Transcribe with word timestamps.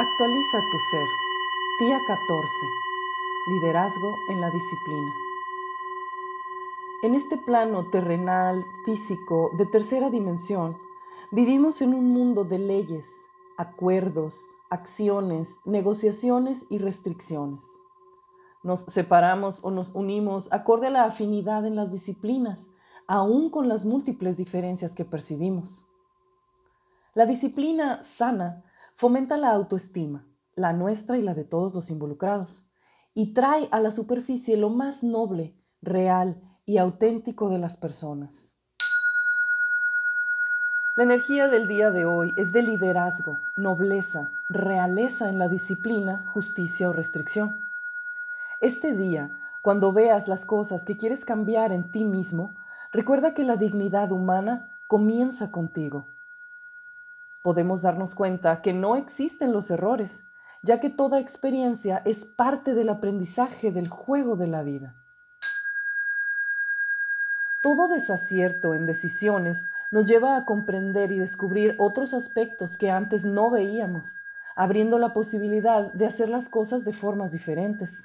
Actualiza 0.00 0.62
tu 0.72 0.78
ser. 0.78 1.06
Día 1.78 1.98
14. 2.06 2.48
Liderazgo 3.48 4.16
en 4.30 4.40
la 4.40 4.50
disciplina. 4.50 5.12
En 7.02 7.14
este 7.14 7.36
plano 7.36 7.90
terrenal, 7.90 8.64
físico, 8.86 9.50
de 9.58 9.66
tercera 9.66 10.08
dimensión, 10.08 10.78
vivimos 11.30 11.82
en 11.82 11.92
un 11.92 12.08
mundo 12.14 12.44
de 12.44 12.58
leyes, 12.58 13.26
acuerdos, 13.58 14.56
acciones, 14.70 15.60
negociaciones 15.66 16.64
y 16.70 16.78
restricciones. 16.78 17.62
Nos 18.62 18.80
separamos 18.84 19.58
o 19.62 19.70
nos 19.70 19.90
unimos 19.92 20.50
acorde 20.50 20.86
a 20.86 20.90
la 20.90 21.04
afinidad 21.04 21.66
en 21.66 21.76
las 21.76 21.92
disciplinas, 21.92 22.70
aún 23.06 23.50
con 23.50 23.68
las 23.68 23.84
múltiples 23.84 24.38
diferencias 24.38 24.94
que 24.94 25.04
percibimos. 25.04 25.84
La 27.12 27.26
disciplina 27.26 28.02
sana 28.02 28.64
fomenta 29.00 29.38
la 29.38 29.52
autoestima, 29.52 30.26
la 30.56 30.74
nuestra 30.74 31.16
y 31.16 31.22
la 31.22 31.32
de 31.32 31.44
todos 31.44 31.74
los 31.74 31.88
involucrados, 31.88 32.66
y 33.14 33.32
trae 33.32 33.66
a 33.72 33.80
la 33.80 33.90
superficie 33.90 34.58
lo 34.58 34.68
más 34.68 35.02
noble, 35.02 35.54
real 35.80 36.42
y 36.66 36.76
auténtico 36.76 37.48
de 37.48 37.56
las 37.56 37.78
personas. 37.78 38.52
La 40.98 41.04
energía 41.04 41.48
del 41.48 41.66
día 41.66 41.90
de 41.90 42.04
hoy 42.04 42.30
es 42.36 42.52
de 42.52 42.62
liderazgo, 42.62 43.38
nobleza, 43.56 44.32
realeza 44.50 45.30
en 45.30 45.38
la 45.38 45.48
disciplina, 45.48 46.26
justicia 46.34 46.90
o 46.90 46.92
restricción. 46.92 47.58
Este 48.60 48.94
día, 48.94 49.30
cuando 49.62 49.94
veas 49.94 50.28
las 50.28 50.44
cosas 50.44 50.84
que 50.84 50.98
quieres 50.98 51.24
cambiar 51.24 51.72
en 51.72 51.90
ti 51.90 52.04
mismo, 52.04 52.54
recuerda 52.92 53.32
que 53.32 53.44
la 53.44 53.56
dignidad 53.56 54.12
humana 54.12 54.76
comienza 54.88 55.50
contigo 55.50 56.04
podemos 57.42 57.82
darnos 57.82 58.14
cuenta 58.14 58.62
que 58.62 58.72
no 58.72 58.96
existen 58.96 59.52
los 59.52 59.70
errores, 59.70 60.20
ya 60.62 60.80
que 60.80 60.90
toda 60.90 61.20
experiencia 61.20 62.02
es 62.04 62.24
parte 62.24 62.74
del 62.74 62.88
aprendizaje 62.88 63.72
del 63.72 63.88
juego 63.88 64.36
de 64.36 64.46
la 64.46 64.62
vida. 64.62 64.94
Todo 67.62 67.88
desacierto 67.88 68.74
en 68.74 68.86
decisiones 68.86 69.66
nos 69.90 70.06
lleva 70.06 70.36
a 70.36 70.44
comprender 70.44 71.12
y 71.12 71.18
descubrir 71.18 71.76
otros 71.78 72.14
aspectos 72.14 72.76
que 72.76 72.90
antes 72.90 73.24
no 73.24 73.50
veíamos, 73.50 74.14
abriendo 74.56 74.98
la 74.98 75.12
posibilidad 75.12 75.92
de 75.92 76.06
hacer 76.06 76.30
las 76.30 76.48
cosas 76.48 76.84
de 76.84 76.92
formas 76.92 77.32
diferentes. 77.32 78.04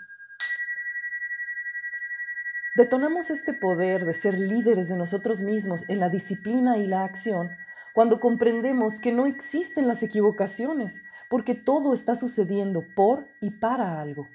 Detonamos 2.76 3.30
este 3.30 3.54
poder 3.54 4.06
de 4.06 4.14
ser 4.14 4.38
líderes 4.38 4.90
de 4.90 4.98
nosotros 4.98 5.40
mismos 5.42 5.86
en 5.88 6.02
la 6.02 6.10
disciplina 6.10 6.78
y 6.78 6.86
la 6.86 7.06
acción 7.06 7.50
cuando 7.96 8.20
comprendemos 8.20 9.00
que 9.00 9.14
no 9.14 9.26
existen 9.26 9.88
las 9.88 10.04
equivocaciones, 10.04 11.02
porque 11.30 11.56
todo 11.56 11.94
está 11.94 12.18
sucediendo 12.18 12.84
por 12.94 13.26
y 13.40 13.52
para 13.52 14.02
algo. 14.02 14.28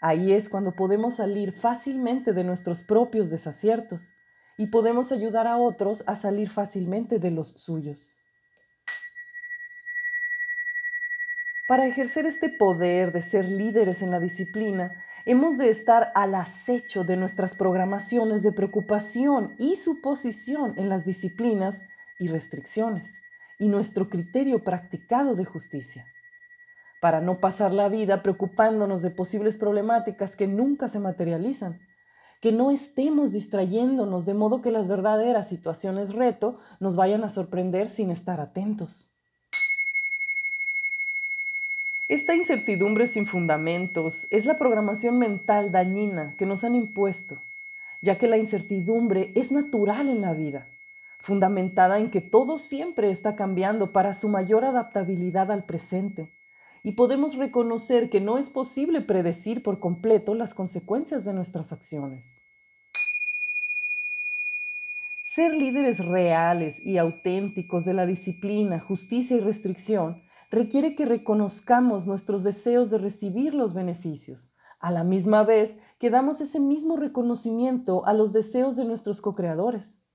Ahí 0.00 0.32
es 0.32 0.48
cuando 0.48 0.74
podemos 0.74 1.16
salir 1.16 1.52
fácilmente 1.52 2.32
de 2.32 2.42
nuestros 2.42 2.80
propios 2.80 3.28
desaciertos 3.28 4.14
y 4.56 4.68
podemos 4.68 5.12
ayudar 5.12 5.46
a 5.46 5.58
otros 5.58 6.04
a 6.06 6.16
salir 6.16 6.48
fácilmente 6.48 7.18
de 7.18 7.30
los 7.30 7.50
suyos. 7.50 8.16
Para 11.68 11.86
ejercer 11.86 12.24
este 12.24 12.48
poder 12.48 13.12
de 13.12 13.20
ser 13.20 13.44
líderes 13.44 14.00
en 14.00 14.10
la 14.10 14.20
disciplina, 14.20 15.04
hemos 15.26 15.58
de 15.58 15.68
estar 15.68 16.12
al 16.14 16.34
acecho 16.34 17.04
de 17.04 17.18
nuestras 17.18 17.54
programaciones 17.56 18.42
de 18.42 18.52
preocupación 18.52 19.54
y 19.58 19.76
suposición 19.76 20.72
en 20.78 20.88
las 20.88 21.04
disciplinas 21.04 21.82
y 22.18 22.28
restricciones 22.28 23.20
y 23.58 23.68
nuestro 23.68 24.08
criterio 24.08 24.62
practicado 24.62 25.34
de 25.34 25.44
justicia, 25.44 26.06
para 27.00 27.20
no 27.20 27.40
pasar 27.40 27.72
la 27.72 27.88
vida 27.88 28.22
preocupándonos 28.22 29.02
de 29.02 29.10
posibles 29.10 29.56
problemáticas 29.56 30.36
que 30.36 30.46
nunca 30.46 30.88
se 30.88 31.00
materializan, 31.00 31.80
que 32.40 32.52
no 32.52 32.70
estemos 32.70 33.32
distrayéndonos 33.32 34.26
de 34.26 34.34
modo 34.34 34.60
que 34.60 34.70
las 34.70 34.88
verdaderas 34.88 35.48
situaciones 35.48 36.14
reto 36.14 36.58
nos 36.80 36.96
vayan 36.96 37.24
a 37.24 37.28
sorprender 37.28 37.88
sin 37.88 38.10
estar 38.10 38.40
atentos. 38.40 39.10
Esta 42.08 42.36
incertidumbre 42.36 43.08
sin 43.08 43.26
fundamentos 43.26 44.28
es 44.30 44.46
la 44.46 44.56
programación 44.56 45.18
mental 45.18 45.72
dañina 45.72 46.36
que 46.36 46.46
nos 46.46 46.62
han 46.62 46.76
impuesto, 46.76 47.42
ya 48.00 48.16
que 48.16 48.28
la 48.28 48.36
incertidumbre 48.36 49.32
es 49.34 49.50
natural 49.50 50.08
en 50.08 50.20
la 50.20 50.32
vida 50.32 50.68
fundamentada 51.26 51.98
en 51.98 52.12
que 52.12 52.20
todo 52.20 52.56
siempre 52.56 53.10
está 53.10 53.34
cambiando 53.34 53.92
para 53.92 54.14
su 54.14 54.28
mayor 54.28 54.64
adaptabilidad 54.64 55.50
al 55.50 55.64
presente. 55.64 56.32
Y 56.84 56.92
podemos 56.92 57.36
reconocer 57.36 58.10
que 58.10 58.20
no 58.20 58.38
es 58.38 58.48
posible 58.48 59.00
predecir 59.00 59.64
por 59.64 59.80
completo 59.80 60.36
las 60.36 60.54
consecuencias 60.54 61.24
de 61.24 61.32
nuestras 61.32 61.72
acciones. 61.72 62.44
Ser 65.24 65.52
líderes 65.52 65.98
reales 65.98 66.78
y 66.86 66.96
auténticos 66.96 67.84
de 67.84 67.94
la 67.94 68.06
disciplina, 68.06 68.78
justicia 68.78 69.36
y 69.36 69.40
restricción 69.40 70.22
requiere 70.48 70.94
que 70.94 71.06
reconozcamos 71.06 72.06
nuestros 72.06 72.44
deseos 72.44 72.88
de 72.88 72.98
recibir 72.98 73.52
los 73.52 73.74
beneficios, 73.74 74.52
a 74.78 74.92
la 74.92 75.02
misma 75.02 75.42
vez 75.42 75.76
que 75.98 76.08
damos 76.08 76.40
ese 76.40 76.60
mismo 76.60 76.96
reconocimiento 76.96 78.06
a 78.06 78.12
los 78.12 78.32
deseos 78.32 78.76
de 78.76 78.84
nuestros 78.84 79.20
co-creadores 79.20 80.05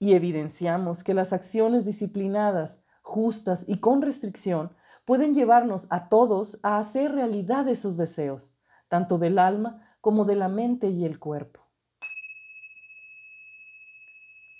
y 0.00 0.14
evidenciamos 0.14 1.04
que 1.04 1.14
las 1.14 1.32
acciones 1.32 1.84
disciplinadas, 1.84 2.82
justas 3.02 3.64
y 3.68 3.78
con 3.78 4.02
restricción 4.02 4.74
pueden 5.04 5.34
llevarnos 5.34 5.86
a 5.90 6.08
todos 6.08 6.58
a 6.62 6.78
hacer 6.78 7.12
realidad 7.12 7.68
esos 7.68 7.96
deseos, 7.96 8.54
tanto 8.88 9.18
del 9.18 9.38
alma 9.38 9.96
como 10.00 10.24
de 10.24 10.36
la 10.36 10.48
mente 10.48 10.88
y 10.88 11.04
el 11.04 11.18
cuerpo. 11.18 11.60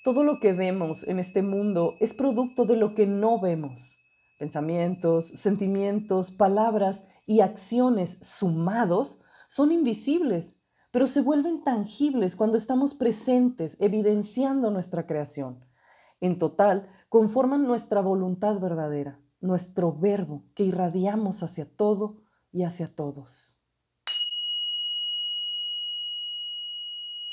Todo 0.05 0.25
lo 0.25 0.41
que 0.41 0.53
vemos 0.53 1.07
en 1.09 1.19
este 1.19 1.43
mundo 1.43 1.95
es 2.01 2.15
producto 2.15 2.67
de 2.67 2.77
lo 2.77 2.95
que 2.95 3.07
no 3.07 3.41
vemos. 3.41 3.97
Pensamientos, 4.39 5.29
sentimientos, 5.29 6.31
palabras 6.31 7.07
y 7.27 7.41
acciones 7.41 8.19
sumados 8.23 9.21
son 9.49 9.73
invisibles 9.73 10.57
pero 10.91 11.07
se 11.07 11.21
vuelven 11.21 11.63
tangibles 11.63 12.35
cuando 12.37 12.57
estamos 12.57 12.95
presentes, 12.95 13.77
evidenciando 13.81 14.71
nuestra 14.71 15.07
creación. 15.07 15.65
En 16.21 16.39
total, 16.39 16.89
conforman 17.09 17.65
nuestra 17.65 18.01
voluntad 18.01 18.59
verdadera, 18.59 19.21
nuestro 19.41 19.93
verbo 19.93 20.45
que 20.55 20.65
irradiamos 20.65 21.43
hacia 21.43 21.65
todo 21.65 22.19
y 22.53 22.65
hacia 22.65 22.89
todos. 22.95 23.55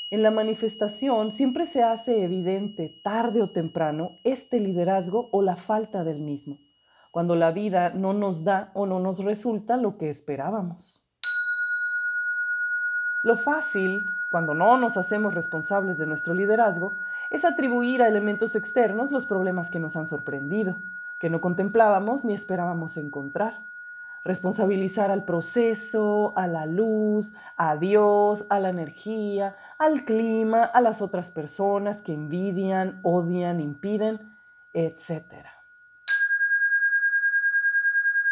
En 0.09 0.23
la 0.23 0.31
manifestación 0.31 1.31
siempre 1.31 1.65
se 1.65 1.83
hace 1.83 2.23
evidente, 2.23 3.01
tarde 3.03 3.41
o 3.41 3.49
temprano, 3.49 4.19
este 4.23 4.59
liderazgo 4.61 5.27
o 5.33 5.41
la 5.41 5.57
falta 5.57 6.05
del 6.05 6.21
mismo, 6.21 6.59
cuando 7.11 7.35
la 7.35 7.51
vida 7.51 7.89
no 7.89 8.13
nos 8.13 8.45
da 8.45 8.71
o 8.73 8.85
no 8.85 9.01
nos 9.01 9.25
resulta 9.25 9.75
lo 9.75 9.97
que 9.97 10.09
esperábamos. 10.09 11.06
Lo 13.27 13.35
fácil, 13.35 14.05
cuando 14.31 14.53
no 14.53 14.77
nos 14.77 14.95
hacemos 14.95 15.33
responsables 15.33 15.97
de 15.97 16.05
nuestro 16.05 16.33
liderazgo, 16.33 16.93
es 17.29 17.43
atribuir 17.43 18.01
a 18.01 18.07
elementos 18.07 18.55
externos 18.55 19.11
los 19.11 19.25
problemas 19.25 19.69
que 19.69 19.81
nos 19.81 19.97
han 19.97 20.07
sorprendido, 20.07 20.77
que 21.19 21.29
no 21.29 21.41
contemplábamos 21.41 22.23
ni 22.23 22.33
esperábamos 22.33 22.95
encontrar. 22.95 23.65
Responsabilizar 24.23 25.11
al 25.11 25.25
proceso, 25.25 26.31
a 26.37 26.47
la 26.47 26.65
luz, 26.65 27.33
a 27.57 27.75
Dios, 27.75 28.45
a 28.49 28.61
la 28.61 28.69
energía, 28.69 29.57
al 29.77 30.05
clima, 30.05 30.63
a 30.63 30.79
las 30.79 31.01
otras 31.01 31.29
personas 31.29 32.01
que 32.01 32.13
envidian, 32.13 33.01
odian, 33.03 33.59
impiden, 33.59 34.21
etc. 34.73 35.25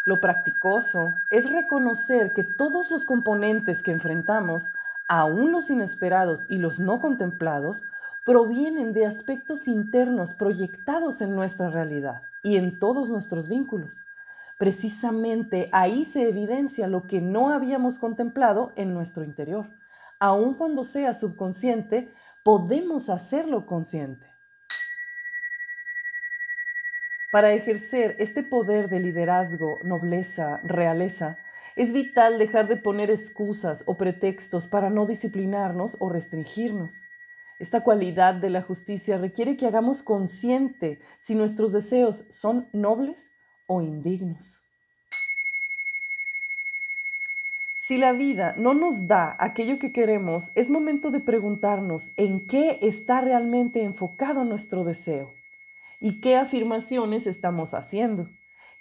Lo 0.06 0.22
practicoso 0.22 1.12
es 1.30 1.50
reconocer 1.50 2.32
que 2.32 2.44
todos 2.44 2.90
los 2.90 3.04
componentes 3.04 3.82
que 3.82 3.90
enfrentamos 3.90 4.72
aún 5.08 5.52
los 5.52 5.70
inesperados 5.70 6.46
y 6.50 6.58
los 6.58 6.78
no 6.78 7.00
contemplados, 7.00 7.82
provienen 8.24 8.92
de 8.92 9.06
aspectos 9.06 9.68
internos 9.68 10.34
proyectados 10.34 11.20
en 11.20 11.34
nuestra 11.34 11.70
realidad 11.70 12.22
y 12.42 12.56
en 12.56 12.78
todos 12.78 13.08
nuestros 13.08 13.48
vínculos. 13.48 14.02
Precisamente 14.58 15.68
ahí 15.72 16.04
se 16.04 16.28
evidencia 16.28 16.88
lo 16.88 17.06
que 17.06 17.20
no 17.20 17.50
habíamos 17.50 17.98
contemplado 17.98 18.72
en 18.76 18.94
nuestro 18.94 19.22
interior. 19.22 19.68
Aun 20.18 20.54
cuando 20.54 20.82
sea 20.82 21.12
subconsciente, 21.12 22.12
podemos 22.42 23.10
hacerlo 23.10 23.66
consciente. 23.66 24.26
Para 27.30 27.52
ejercer 27.52 28.16
este 28.18 28.42
poder 28.42 28.88
de 28.88 29.00
liderazgo, 29.00 29.76
nobleza, 29.84 30.60
realeza, 30.64 31.36
es 31.76 31.92
vital 31.92 32.38
dejar 32.38 32.68
de 32.68 32.78
poner 32.78 33.10
excusas 33.10 33.84
o 33.86 33.96
pretextos 33.96 34.66
para 34.66 34.88
no 34.88 35.06
disciplinarnos 35.06 35.98
o 36.00 36.08
restringirnos. 36.08 37.02
Esta 37.58 37.84
cualidad 37.84 38.34
de 38.34 38.50
la 38.50 38.62
justicia 38.62 39.18
requiere 39.18 39.56
que 39.56 39.66
hagamos 39.66 40.02
consciente 40.02 41.00
si 41.20 41.34
nuestros 41.34 41.72
deseos 41.72 42.24
son 42.30 42.68
nobles 42.72 43.30
o 43.66 43.82
indignos. 43.82 44.62
Si 47.78 47.98
la 47.98 48.12
vida 48.12 48.54
no 48.58 48.74
nos 48.74 49.06
da 49.06 49.36
aquello 49.38 49.78
que 49.78 49.92
queremos, 49.92 50.50
es 50.56 50.70
momento 50.70 51.10
de 51.10 51.20
preguntarnos 51.20 52.10
en 52.16 52.46
qué 52.46 52.78
está 52.82 53.20
realmente 53.20 53.82
enfocado 53.82 54.44
nuestro 54.44 54.82
deseo 54.82 55.30
y 56.00 56.20
qué 56.20 56.36
afirmaciones 56.36 57.26
estamos 57.26 57.74
haciendo, 57.74 58.28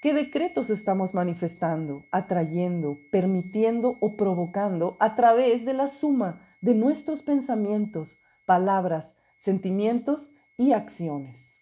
qué 0.06 0.14
decretos 0.14 0.70
estamos 0.70 1.16
manifestando, 1.16 2.06
atrayendo, 2.12 2.96
permitiendo 3.12 3.98
o 4.02 4.16
provocando 4.16 4.98
a 5.00 5.16
través 5.16 5.66
de 5.66 5.74
la 5.74 5.88
suma 5.88 6.48
de 6.62 6.76
nuestros 6.76 7.24
pensamientos, 7.24 8.16
palabras, 8.46 9.16
sentimientos 9.40 10.30
y 10.60 10.74
acciones. 10.74 11.58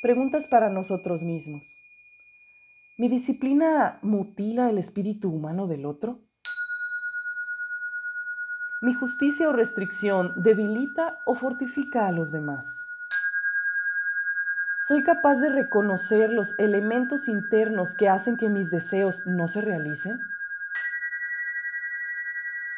Preguntas 0.00 0.46
para 0.46 0.70
nosotros 0.70 1.24
mismos. 1.24 1.76
¿Mi 2.96 3.08
disciplina 3.08 3.98
mutila 4.02 4.70
el 4.70 4.78
espíritu 4.78 5.30
humano 5.30 5.66
del 5.66 5.84
otro? 5.84 6.20
¿Mi 8.82 8.94
justicia 8.94 9.48
o 9.48 9.52
restricción 9.52 10.30
debilita 10.44 11.18
o 11.26 11.34
fortifica 11.34 12.06
a 12.06 12.12
los 12.12 12.30
demás? 12.30 12.84
¿Soy 14.86 15.02
capaz 15.02 15.36
de 15.36 15.48
reconocer 15.48 16.30
los 16.30 16.58
elementos 16.58 17.26
internos 17.26 17.94
que 17.94 18.10
hacen 18.10 18.36
que 18.36 18.50
mis 18.50 18.68
deseos 18.68 19.24
no 19.24 19.48
se 19.48 19.62
realicen? 19.62 20.20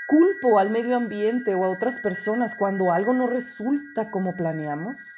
¿Culpo 0.06 0.60
al 0.60 0.70
medio 0.70 0.94
ambiente 0.96 1.56
o 1.56 1.64
a 1.64 1.68
otras 1.68 1.98
personas 1.98 2.54
cuando 2.54 2.92
algo 2.92 3.12
no 3.12 3.26
resulta 3.26 4.12
como 4.12 4.36
planeamos? 4.36 5.16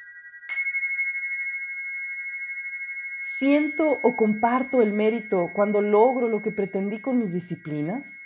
¿Siento 3.21 3.99
o 4.01 4.15
comparto 4.15 4.81
el 4.81 4.91
mérito 4.91 5.51
cuando 5.53 5.83
logro 5.83 6.27
lo 6.27 6.41
que 6.41 6.51
pretendí 6.51 6.99
con 6.99 7.19
mis 7.19 7.31
disciplinas? 7.31 8.19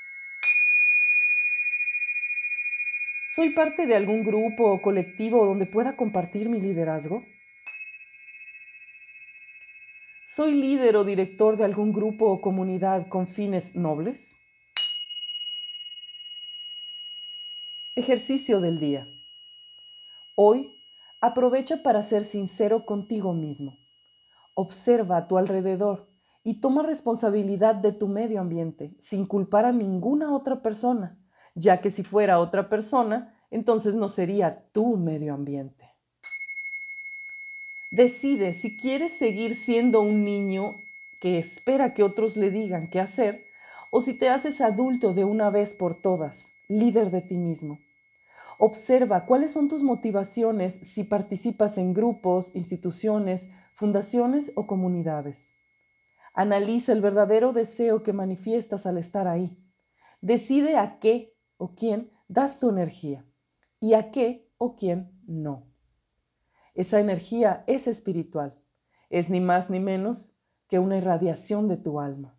¿Soy 3.27 3.50
parte 3.50 3.86
de 3.86 3.98
algún 3.98 4.24
grupo 4.24 4.71
o 4.71 4.81
colectivo 4.81 5.45
donde 5.45 5.65
pueda 5.65 5.98
compartir 5.98 6.48
mi 6.48 6.62
liderazgo? 6.62 7.25
¿Soy 10.25 10.54
líder 10.54 10.96
o 10.96 11.04
director 11.04 11.58
de 11.58 11.66
algún 11.66 11.92
grupo 11.92 12.28
o 12.28 12.40
comunidad 12.40 13.10
con 13.10 13.28
fines 13.28 13.75
nobles? 13.75 14.38
Ejercicio 17.98 18.62
del 18.62 18.80
día. 18.80 19.06
Hoy 20.38 20.81
aprovecha 21.20 21.84
para 21.84 22.02
ser 22.04 22.24
sincero 22.24 22.86
contigo 22.86 23.34
mismo. 23.34 23.78
Observa 24.54 25.18
a 25.18 25.28
tu 25.28 25.38
alrededor 25.38 26.08
y 26.42 26.62
toma 26.62 26.84
responsabilidad 26.84 27.75
de 27.75 27.92
tu 27.92 28.08
medio 28.08 28.40
ambiente 28.40 28.96
sin 29.00 29.25
culpar 29.25 29.66
a 29.66 29.74
ninguna 29.74 30.34
otra 30.34 30.62
persona, 30.62 31.22
ya 31.54 31.81
que 31.81 31.92
si 31.92 32.02
fuera 32.02 32.40
otra 32.40 32.70
persona, 32.70 33.38
entonces 33.52 33.94
no 33.94 34.08
sería 34.08 34.70
tu 34.72 34.96
medio 34.96 35.34
ambiente. 35.34 35.93
Decide 37.94 38.54
si 38.54 38.75
quieres 38.75 39.12
seguir 39.13 39.56
siendo 39.56 40.01
un 40.01 40.24
niño 40.24 40.78
que 41.22 41.38
espera 41.38 41.94
que 41.94 42.01
otros 42.01 42.38
le 42.38 42.50
digan 42.50 42.90
qué 42.90 43.00
hacer 43.00 43.45
o 43.92 44.01
si 44.01 44.16
te 44.16 44.30
haces 44.30 44.62
adulto 44.62 45.13
de 45.13 45.25
una 45.25 45.51
vez 45.51 45.75
por 45.75 45.94
todas, 45.94 46.48
líder 46.68 47.12
de 47.12 47.22
ti 47.22 47.38
mismo. 47.38 47.78
Observa 48.57 49.28
cuáles 49.28 49.51
son 49.51 49.68
tus 49.68 49.84
motivaciones 49.84 50.74
si 50.74 51.04
participas 51.04 51.78
en 51.78 51.94
grupos, 51.94 52.50
instituciones, 52.56 53.48
fundaciones 53.75 54.51
o 54.56 54.66
comunidades. 54.66 55.54
Analiza 56.34 56.94
el 56.94 57.01
verdadero 57.01 57.54
deseo 57.54 58.01
que 58.01 58.12
manifiestas 58.12 58.88
al 58.88 58.98
estar 58.98 59.28
ahí. 59.28 59.56
Decide 60.19 60.78
a 60.78 60.98
qué 60.98 61.38
o 61.57 61.75
quién 61.75 62.12
das 62.28 62.57
tu 62.57 62.72
energía 62.72 63.24
y 63.80 63.94
a 63.94 64.10
qué 64.10 64.51
o 64.57 64.75
quién 64.75 65.22
no. 65.28 65.73
Esa 66.74 67.00
energía 67.00 67.64
es 67.68 67.88
espiritual, 67.88 68.60
es 69.10 69.30
ni 69.30 69.40
más 69.40 69.70
ni 69.70 69.80
menos 69.80 70.36
que 70.68 70.80
una 70.80 70.98
irradiación 70.98 71.68
de 71.68 71.78
tu 71.78 72.00
alma. 72.00 72.36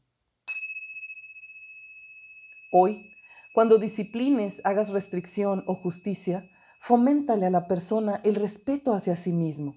Hoy, 2.72 3.12
cuando 3.54 3.78
disciplines, 3.78 4.60
hagas 4.64 4.90
restricción 4.90 5.62
o 5.69 5.76
justicia, 5.76 6.50
foméntale 6.81 7.46
a 7.46 7.50
la 7.50 7.69
persona 7.69 8.20
el 8.25 8.34
respeto 8.34 8.92
hacia 8.92 9.14
sí 9.14 9.32
mismo 9.32 9.76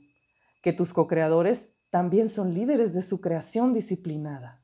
que 0.62 0.74
tus 0.74 0.92
co-creadores 0.92 1.78
también 1.90 2.28
son 2.28 2.54
líderes 2.54 2.94
de 2.94 3.02
su 3.02 3.22
creación 3.22 3.74
disciplinada. 3.74 4.62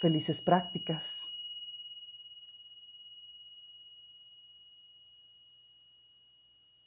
Felices 0.00 0.42
prácticas. 0.42 1.18